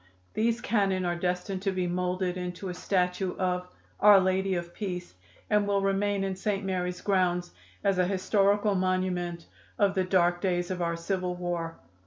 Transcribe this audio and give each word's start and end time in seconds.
These 0.33 0.61
cannon 0.61 1.05
are 1.05 1.15
destined 1.15 1.61
to 1.61 1.71
be 1.71 1.85
moulded 1.85 2.35
into 2.35 2.69
a 2.69 2.73
statue 2.73 3.37
of 3.37 3.67
'Our 3.99 4.19
Lady 4.19 4.55
of 4.55 4.73
Peace,' 4.73 5.13
and 5.47 5.67
will 5.67 5.83
remain 5.83 6.23
in 6.23 6.35
St. 6.35 6.65
Mary's 6.65 7.01
grounds 7.01 7.51
as 7.83 7.99
an 7.99 8.09
historical 8.09 8.73
monument 8.73 9.45
of 9.77 9.93
the 9.93 10.03
dark 10.03 10.41
days 10.41 10.71
of 10.71 10.81
our 10.81 10.95
civil 10.95 11.35
war." 11.35 11.77